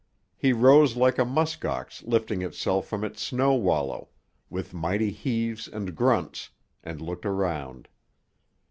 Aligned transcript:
He 0.35 0.51
rose 0.51 0.95
like 0.95 1.19
a 1.19 1.25
musk 1.25 1.63
ox 1.63 2.01
lifting 2.01 2.41
itself 2.41 2.87
from 2.87 3.03
its 3.03 3.21
snow 3.21 3.53
wallow, 3.53 4.09
with 4.49 4.73
mighty 4.73 5.11
heaves 5.11 5.67
and 5.67 5.95
grunts, 5.95 6.49
and 6.83 6.99
looked 6.99 7.23
around. 7.23 7.87